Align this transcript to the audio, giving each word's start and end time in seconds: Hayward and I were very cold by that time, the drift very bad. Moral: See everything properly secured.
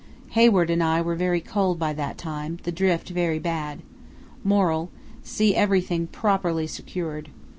Hayward 0.31 0.71
and 0.71 0.81
I 0.83 0.99
were 0.99 1.13
very 1.13 1.41
cold 1.41 1.77
by 1.77 1.93
that 1.93 2.17
time, 2.17 2.57
the 2.63 2.71
drift 2.71 3.09
very 3.09 3.37
bad. 3.37 3.83
Moral: 4.43 4.89
See 5.21 5.53
everything 5.55 6.07
properly 6.07 6.65
secured. 6.65 7.29